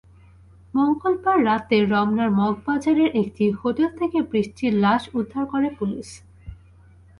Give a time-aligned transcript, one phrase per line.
[0.73, 6.07] মঙ্গলবার রাতে রমনার মগবাজারের একটি হোটেল থেকে বৃষ্টির লাশ উদ্ধার করে পুলিশ।